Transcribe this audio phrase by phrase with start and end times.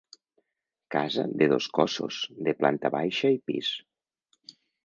[0.95, 2.15] Casa de dos cossos,
[2.49, 3.73] de planta baixa i pis.